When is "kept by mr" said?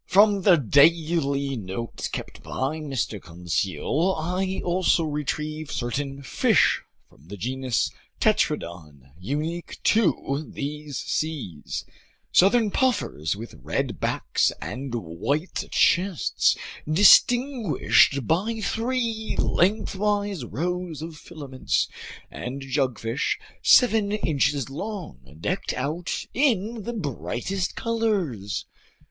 2.07-3.21